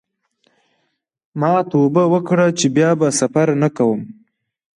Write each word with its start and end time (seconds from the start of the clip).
ما 1.39 1.53
توبه 1.71 2.03
وکړه 2.13 2.47
چې 2.59 2.67
بیا 2.75 2.91
به 2.99 3.07
سفر 3.19 3.47
نه 3.61 3.69
کوم. 3.77 4.01